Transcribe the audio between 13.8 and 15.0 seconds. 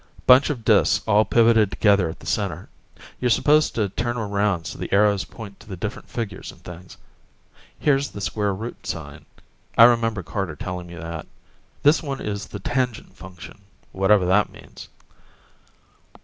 whatever that means.